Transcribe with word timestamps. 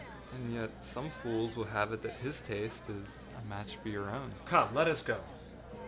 â 0.01 0.35
âAnd 0.37 0.53
yet 0.55 0.71
some 0.83 1.11
fools 1.11 1.55
will 1.55 1.65
have 1.65 1.93
it 1.93 2.01
that 2.01 2.13
his 2.13 2.39
taste 2.39 2.89
is 2.89 3.21
a 3.39 3.45
match 3.47 3.75
for 3.77 3.89
your 3.89 4.09
own.â 4.09 4.47
âCome, 4.49 4.73
let 4.73 4.87
us 4.87 5.03
go. 5.03 5.19